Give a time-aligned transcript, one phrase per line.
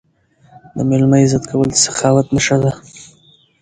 [0.75, 2.71] د میلمه عزت کول د سخاوت نښه ده.